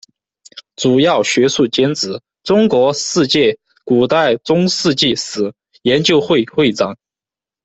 [0.77, 3.55] 主要学术兼职：中国世界
[3.85, 6.97] 古代中世纪史研究会会长。